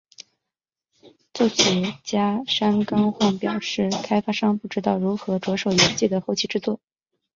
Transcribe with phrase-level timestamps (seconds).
[1.31, 6.79] 作曲家山冈晃表示开发商不知道如何着手游戏的后期制作。